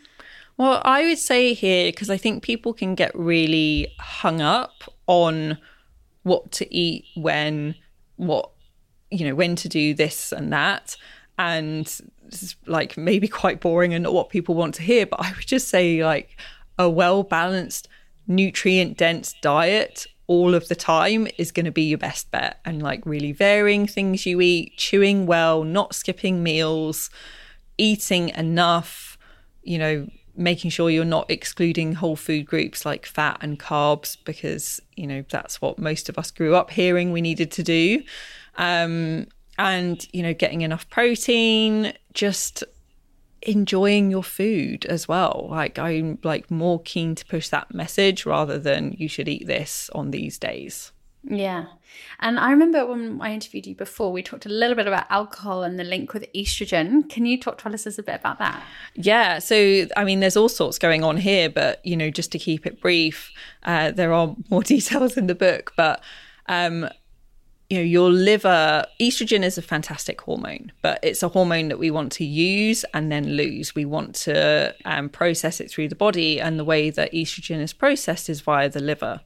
[0.55, 5.57] Well, I would say here, because I think people can get really hung up on
[6.23, 7.75] what to eat when
[8.17, 8.49] what
[9.11, 10.95] you know when to do this and that.
[11.37, 11.85] And
[12.23, 15.29] this is like maybe quite boring and not what people want to hear but i
[15.31, 16.39] would just say like
[16.79, 17.87] a well balanced
[18.27, 22.59] nutrient dense diet all of the time is going to be your best bet.
[22.63, 27.09] And like really varying things you eat chewing well not skipping meals
[27.77, 29.17] eating enough
[29.63, 34.81] you know making sure you're not excluding whole food groups like fat and carbs because
[34.95, 38.03] you know that's what most of us grew up hearing we needed to do.
[38.57, 39.27] Um,
[39.59, 42.63] and you know getting enough protein just
[43.43, 45.47] enjoying your food as well.
[45.51, 49.89] Like i'm like more keen to push that message rather than you should eat this
[49.93, 50.92] on these days
[51.23, 51.65] yeah.
[52.19, 55.63] And I remember when I interviewed you before, we talked a little bit about alcohol
[55.63, 57.09] and the link with estrogen.
[57.09, 58.61] Can you talk to us a bit about that?
[58.95, 59.39] Yeah.
[59.39, 62.65] So, I mean, there's all sorts going on here, but, you know, just to keep
[62.65, 63.31] it brief,
[63.63, 66.03] uh, there are more details in the book, but,
[66.47, 66.89] um,
[67.69, 71.89] you know, your liver, estrogen is a fantastic hormone, but it's a hormone that we
[71.89, 73.73] want to use and then lose.
[73.73, 77.73] We want to um, process it through the body, and the way that estrogen is
[77.73, 79.21] processed is via the liver.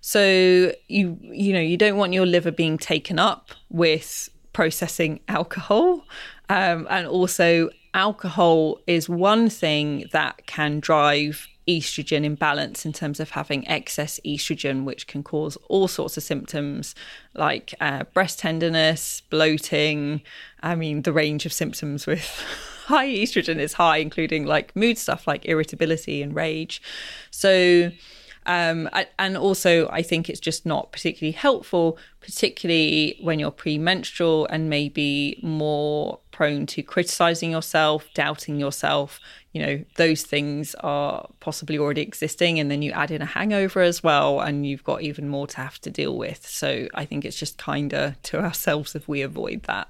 [0.00, 6.04] So you you know you don't want your liver being taken up with processing alcohol,
[6.48, 13.30] um, and also alcohol is one thing that can drive estrogen imbalance in terms of
[13.30, 16.94] having excess estrogen, which can cause all sorts of symptoms
[17.34, 20.22] like uh, breast tenderness, bloating.
[20.62, 22.24] I mean, the range of symptoms with
[22.86, 26.82] high estrogen is high, including like mood stuff like irritability and rage.
[27.30, 27.92] So
[28.46, 34.70] um, and also, I think it's just not particularly helpful, particularly when you're premenstrual and
[34.70, 39.20] maybe more prone to criticizing yourself, doubting yourself.
[39.52, 42.58] You know, those things are possibly already existing.
[42.58, 45.56] And then you add in a hangover as well, and you've got even more to
[45.58, 46.46] have to deal with.
[46.46, 49.88] So I think it's just kinder to ourselves if we avoid that.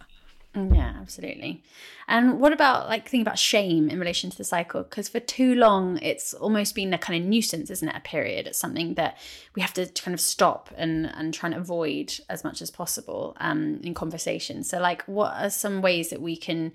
[0.55, 1.63] Mm, yeah, absolutely.
[2.09, 4.83] And what about like thinking about shame in relation to the cycle?
[4.83, 7.95] Because for too long, it's almost been a kind of nuisance, isn't it?
[7.95, 8.49] A period.
[8.49, 9.17] It's something that
[9.55, 13.37] we have to kind of stop and and try and avoid as much as possible
[13.41, 14.65] um, in conversation.
[14.65, 16.73] So, like, what are some ways that we can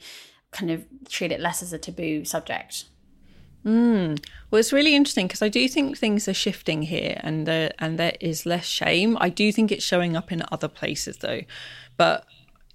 [0.51, 2.85] kind of treat it less as a taboo subject?
[3.65, 4.23] Mm.
[4.51, 8.15] Well, it's really interesting because I do think things are shifting here, and and there
[8.21, 9.17] is less shame.
[9.19, 11.41] I do think it's showing up in other places though,
[11.97, 12.26] but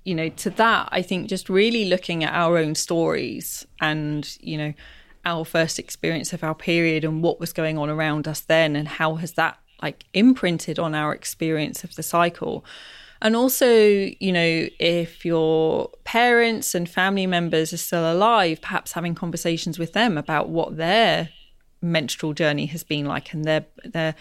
[0.04, 4.56] you know, to that, I think just really looking at our own stories and, you
[4.56, 4.72] know,
[5.24, 8.88] our first experience of our period and what was going on around us then and
[8.88, 12.64] how has that like imprinted on our experience of the cycle.
[13.22, 19.14] And also, you know, if your parents and family members are still alive, perhaps having
[19.14, 21.28] conversations with them about what their
[21.82, 24.14] menstrual journey has been like and their their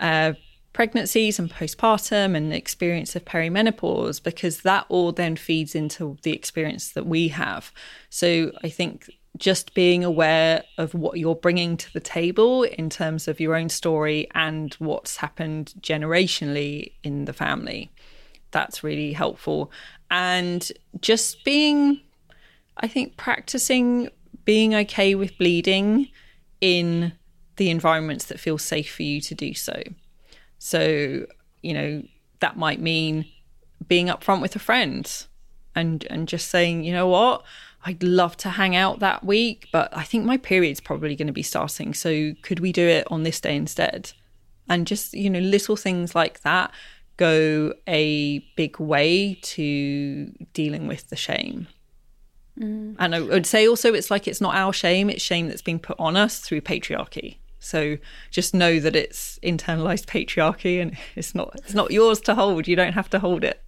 [0.00, 0.32] uh,
[0.74, 6.32] pregnancies and postpartum and the experience of perimenopause because that all then feeds into the
[6.32, 7.72] experience that we have.
[8.10, 9.08] So I think
[9.38, 13.68] just being aware of what you're bringing to the table in terms of your own
[13.68, 17.90] story and what's happened generationally in the family.
[18.50, 19.70] That's really helpful.
[20.10, 20.70] And
[21.00, 22.00] just being,
[22.76, 24.08] I think, practicing
[24.44, 26.08] being okay with bleeding
[26.60, 27.12] in
[27.56, 29.80] the environments that feel safe for you to do so.
[30.64, 31.26] So,
[31.60, 32.02] you know,
[32.40, 33.26] that might mean
[33.86, 35.26] being upfront with a friend
[35.74, 37.44] and and just saying, you know what,
[37.84, 41.34] I'd love to hang out that week, but I think my period's probably going to
[41.34, 41.92] be starting.
[41.92, 44.12] So could we do it on this day instead?
[44.66, 46.70] And just, you know, little things like that
[47.18, 51.68] go a big way to dealing with the shame.
[52.58, 52.96] Mm.
[52.98, 55.78] And I would say also it's like it's not our shame, it's shame that's being
[55.78, 57.36] put on us through patriarchy.
[57.64, 57.98] So
[58.30, 62.68] just know that it's internalized patriarchy and it's not it's not yours to hold.
[62.68, 63.60] You don't have to hold it.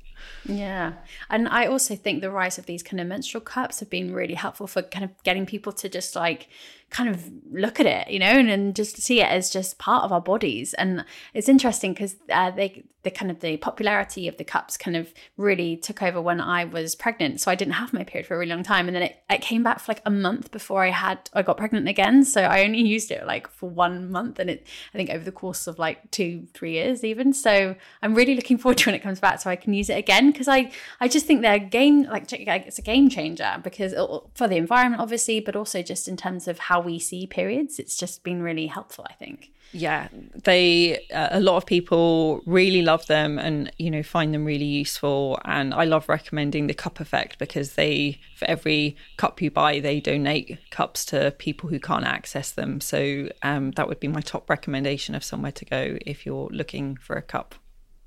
[0.48, 0.92] Yeah.
[1.28, 4.34] And I also think the rise of these kind of menstrual cups have been really
[4.34, 6.48] helpful for kind of getting people to just like
[6.90, 10.04] kind of look at it, you know, and, and just see it as just part
[10.04, 10.72] of our bodies.
[10.74, 14.96] And it's interesting because uh, they the kind of the popularity of the cups kind
[14.96, 17.40] of really took over when I was pregnant.
[17.40, 19.40] So I didn't have my period for a really long time, and then it, it
[19.40, 22.24] came back for like a month before I had I got pregnant again.
[22.24, 25.30] So I only used it like for one month, and it I think over the
[25.30, 27.32] course of like two three years even.
[27.32, 29.98] So I'm really looking forward to when it comes back so I can use it
[29.98, 34.18] again because I I just think they're game like it's a game changer because uh,
[34.34, 37.78] for the environment obviously, but also just in terms of how we see periods.
[37.78, 39.52] It's just been really helpful, I think.
[39.72, 40.08] Yeah,
[40.44, 44.64] they uh, a lot of people really love them and you know find them really
[44.64, 45.38] useful.
[45.44, 50.00] And I love recommending the cup effect because they for every cup you buy, they
[50.00, 52.80] donate cups to people who can't access them.
[52.80, 56.96] So um, that would be my top recommendation of somewhere to go if you're looking
[56.96, 57.54] for a cup.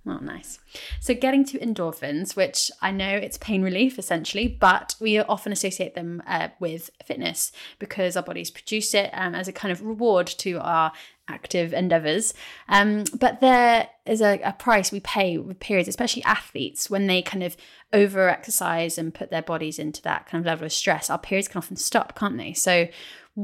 [0.07, 0.59] Oh, nice.
[1.01, 5.93] So, getting to endorphins, which I know it's pain relief essentially, but we often associate
[5.93, 10.27] them uh, with fitness because our bodies produce it um, as a kind of reward
[10.27, 10.93] to our
[11.27, 12.33] active endeavors.
[12.69, 17.21] Um, but there is a, a, price we pay with periods, especially athletes, when they
[17.21, 17.55] kind of
[17.93, 21.09] over exercise and put their bodies into that kind of level of stress.
[21.09, 22.53] Our periods can often stop, can't they?
[22.53, 22.87] So,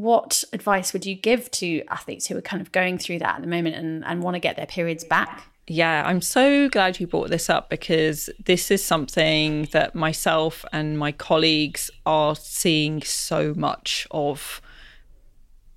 [0.01, 3.41] what advice would you give to athletes who are kind of going through that at
[3.41, 5.47] the moment and, and want to get their periods back?
[5.67, 10.99] Yeah, I'm so glad you brought this up because this is something that myself and
[10.99, 14.61] my colleagues are seeing so much of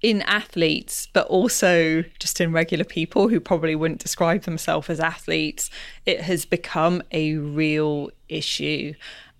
[0.02, 5.70] in athletes, but also just in regular people who probably wouldn't describe themselves as athletes.
[6.06, 8.94] It has become a real issue.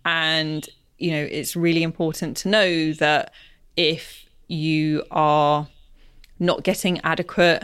[0.05, 0.68] And,
[0.99, 3.33] you know, it's really important to know that
[3.76, 5.69] if you are
[6.39, 7.63] not getting adequate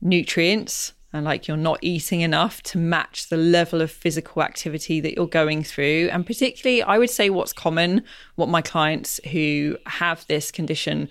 [0.00, 5.14] nutrients, and like you're not eating enough to match the level of physical activity that
[5.14, 6.08] you're going through.
[6.12, 8.02] And particularly, I would say what's common,
[8.34, 11.08] what my clients who have this condition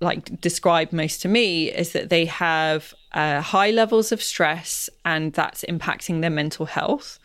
[0.00, 5.32] like describe most to me is that they have uh, high levels of stress and
[5.32, 7.18] that's impacting their mental health.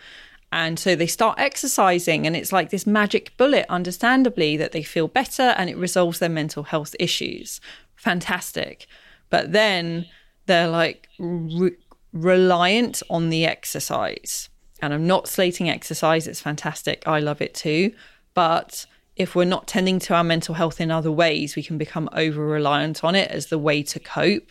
[0.52, 5.08] And so they start exercising, and it's like this magic bullet, understandably, that they feel
[5.08, 7.62] better and it resolves their mental health issues.
[7.96, 8.88] Fantastic.
[9.30, 10.08] But then
[10.48, 11.78] they're like re-
[12.12, 14.50] reliant on the exercise.
[14.82, 17.04] And I'm not slating exercise, it's fantastic.
[17.08, 17.94] I love it too.
[18.34, 18.86] But
[19.16, 22.46] if we're not tending to our mental health in other ways, we can become over
[22.46, 24.50] reliant on it as the way to cope.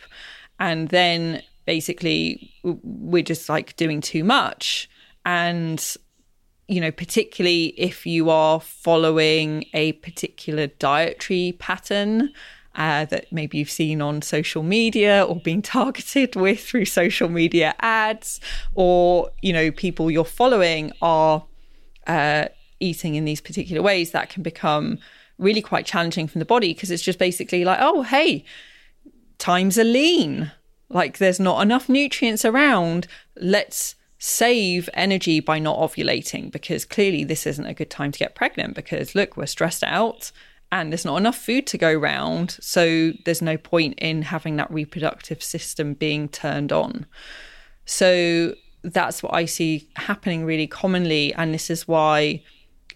[0.59, 4.89] And then basically, we're just like doing too much.
[5.25, 5.95] And,
[6.67, 12.31] you know, particularly if you are following a particular dietary pattern
[12.75, 17.75] uh, that maybe you've seen on social media or being targeted with through social media
[17.79, 18.39] ads,
[18.75, 21.45] or you know people you're following are
[22.07, 22.45] uh,
[22.79, 24.97] eating in these particular ways, that can become
[25.37, 28.45] really quite challenging from the body because it's just basically like, oh hey,
[29.37, 30.51] times are lean,
[30.89, 33.07] like there's not enough nutrients around.
[33.35, 38.35] Let's save energy by not ovulating because clearly this isn't a good time to get
[38.35, 40.31] pregnant because look, we're stressed out
[40.71, 42.55] and there's not enough food to go around.
[42.61, 47.07] So there's no point in having that reproductive system being turned on.
[47.85, 48.53] So
[48.83, 51.33] that's what I see happening really commonly.
[51.33, 52.43] And this is why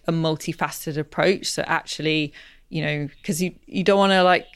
[0.06, 1.46] a multifaceted approach.
[1.46, 2.32] So actually,
[2.68, 4.46] you know, because you, you don't want to like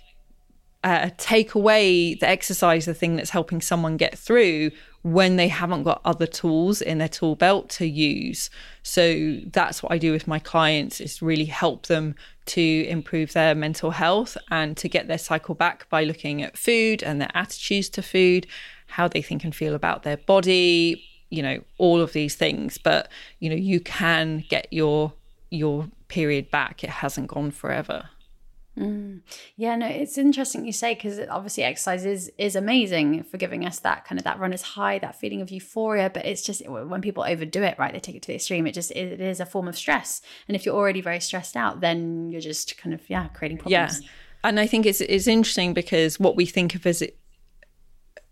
[0.84, 4.70] uh, take away the exercise, the thing that's helping someone get through
[5.02, 8.50] when they haven't got other tools in their tool belt to use.
[8.82, 12.14] So that's what I do with my clients is really help them
[12.46, 17.02] to improve their mental health and to get their cycle back by looking at food
[17.02, 18.46] and their attitudes to food,
[18.88, 22.76] how they think and feel about their body, you know, all of these things.
[22.76, 25.14] But, you know, you can get your
[25.50, 26.84] your period back.
[26.84, 28.10] It hasn't gone forever.
[28.80, 29.20] Mm.
[29.56, 33.78] Yeah, no, it's interesting you say because obviously exercise is is amazing for giving us
[33.80, 36.08] that kind of that runner's high, that feeling of euphoria.
[36.08, 37.92] But it's just when people overdo it, right?
[37.92, 38.66] They take it to the extreme.
[38.66, 41.80] It just it is a form of stress, and if you're already very stressed out,
[41.80, 44.00] then you're just kind of yeah creating problems.
[44.00, 44.08] Yeah,
[44.44, 47.02] and I think it's it's interesting because what we think of as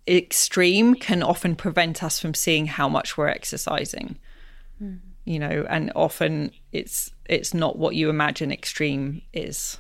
[0.09, 4.18] extreme can often prevent us from seeing how much we're exercising.
[4.82, 5.01] Mm.
[5.26, 9.78] You know, and often it's it's not what you imagine extreme is.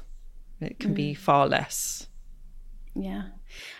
[0.60, 0.96] It can mm.
[0.96, 2.06] be far less.
[2.94, 3.24] Yeah.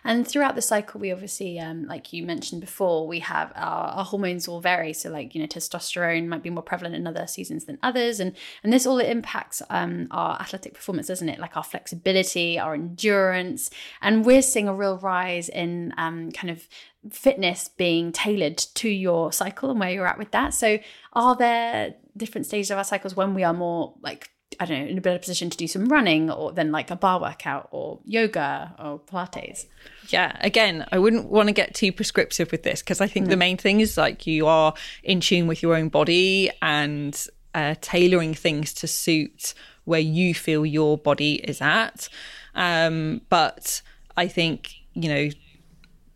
[0.04, 4.04] And throughout the cycle, we obviously, um, like you mentioned before, we have our, our,
[4.04, 4.92] hormones will vary.
[4.92, 8.34] So, like you know, testosterone might be more prevalent in other seasons than others, and
[8.62, 11.38] and this all impacts um, our athletic performance, doesn't it?
[11.38, 13.70] Like our flexibility, our endurance,
[14.00, 16.66] and we're seeing a real rise in um, kind of
[17.10, 20.54] fitness being tailored to your cycle and where you're at with that.
[20.54, 20.78] So,
[21.12, 24.30] are there different stages of our cycles when we are more like
[24.60, 26.96] I don't know, in a better position to do some running or then like a
[26.96, 29.66] barre workout or yoga or Pilates.
[30.08, 33.30] Yeah, again, I wouldn't want to get too prescriptive with this because I think no.
[33.30, 37.76] the main thing is like you are in tune with your own body and uh,
[37.80, 39.54] tailoring things to suit
[39.84, 42.08] where you feel your body is at.
[42.54, 43.80] Um, but
[44.16, 45.28] I think, you know,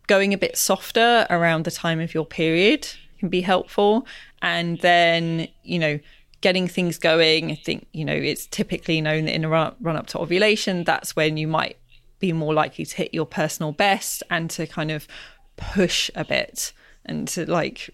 [0.08, 2.88] going a bit softer around the time of your period
[3.18, 4.06] can be helpful.
[4.42, 5.98] And then, you know,
[6.42, 7.50] getting things going.
[7.50, 11.16] I think, you know, it's typically known that in a run, up to ovulation, that's
[11.16, 11.78] when you might
[12.18, 15.08] be more likely to hit your personal best and to kind of
[15.56, 16.72] push a bit
[17.06, 17.90] and to like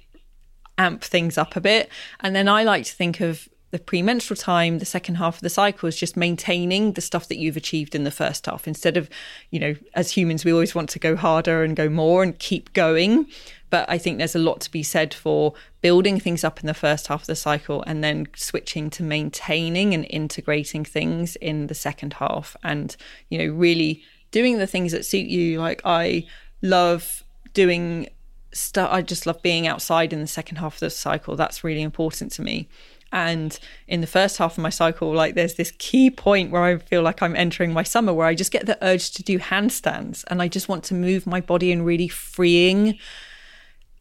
[0.77, 1.89] amp things up a bit.
[2.21, 5.51] And then I like to think of the premenstrual time, the second half of the
[5.51, 9.11] cycle is just maintaining the stuff that you've achieved in the first half instead of,
[9.51, 12.73] you know, as humans, we always want to go harder and go more and keep
[12.73, 13.27] going.
[13.71, 15.53] But I think there's a lot to be said for
[15.83, 19.93] building things up in the first half of the cycle and then switching to maintaining
[19.93, 22.97] and integrating things in the second half and,
[23.29, 25.61] you know, really doing the things that suit you.
[25.61, 26.27] Like I
[26.63, 28.09] love doing
[28.53, 31.37] stuff, I just love being outside in the second half of the cycle.
[31.37, 32.69] That's really important to me.
[33.13, 36.79] And in the first half of my cycle, like there's this key point where I
[36.79, 40.25] feel like I'm entering my summer where I just get the urge to do handstands
[40.29, 42.99] and I just want to move my body in really freeing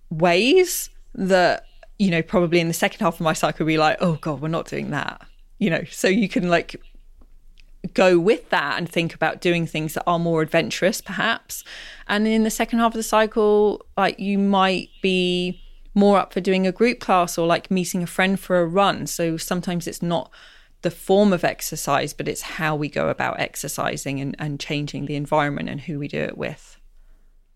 [0.09, 1.65] ways that,
[1.97, 4.49] you know, probably in the second half of my cycle be like, oh God, we're
[4.49, 5.25] not doing that.
[5.57, 6.75] You know, so you can like
[7.93, 11.63] go with that and think about doing things that are more adventurous perhaps.
[12.07, 15.61] And in the second half of the cycle, like you might be
[15.97, 19.07] more up for doing a group class or like meeting a friend for a run.
[19.07, 20.31] So sometimes it's not
[20.83, 25.15] the form of exercise, but it's how we go about exercising and, and changing the
[25.15, 26.76] environment and who we do it with.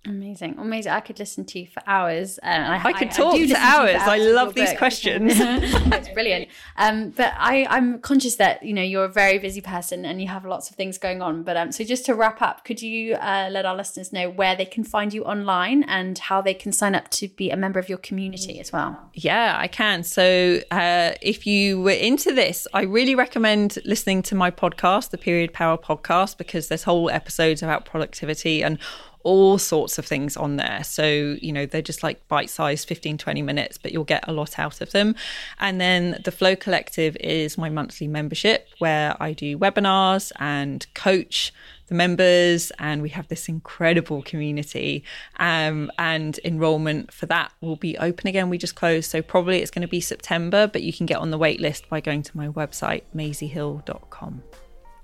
[0.04, 0.92] Amazing, amazing!
[0.92, 2.40] I could listen to you for hours.
[2.40, 3.96] and I, I, could talk I, I to, hours.
[3.96, 4.02] hours.
[4.08, 4.80] I love these book.
[4.80, 5.34] questions.
[5.36, 6.48] it's brilliant.
[6.76, 10.28] Um, but I, I'm conscious that you know you're a very busy person and you
[10.28, 11.44] have lots of things going on.
[11.44, 14.56] But um, so just to wrap up, could you uh, let our listeners know where
[14.56, 17.80] they can find you online and how they can sign up to be a member
[17.80, 19.00] of your community as well?
[19.14, 20.04] Yeah, I can.
[20.04, 25.20] So uh, if you were into this, I really recommend listening to my podcast, the
[25.20, 28.80] Period Power Podcast, because there's whole episodes about productivity and
[29.24, 30.84] all sorts of things on there.
[30.84, 34.34] So, you know, they're just like bite sized 15, 20 minutes, but you'll get a
[34.34, 35.16] lot out of them.
[35.60, 41.54] And then the Flow Collective is my monthly membership where I do webinars and coach
[41.92, 45.04] the members and we have this incredible community
[45.40, 49.70] um, and enrollment for that will be open again we just closed so probably it's
[49.70, 52.36] going to be september but you can get on the wait list by going to
[52.38, 54.42] my website maisiehill.com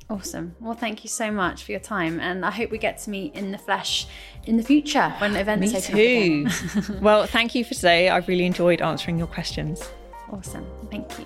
[0.09, 0.55] Awesome.
[0.61, 3.35] Well, thank you so much for your time, and I hope we get to meet
[3.35, 4.07] in the flesh
[4.45, 6.99] in the future when events Me too.
[7.01, 8.09] well, thank you for today.
[8.09, 9.89] I've really enjoyed answering your questions.
[10.31, 10.65] Awesome.
[10.89, 11.25] Thank you.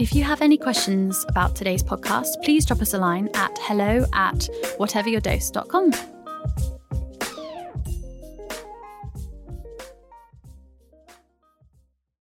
[0.00, 4.06] If you have any questions about today's podcast, please drop us a line at hello
[4.14, 4.48] at
[4.78, 6.17] whateveryourdose.com.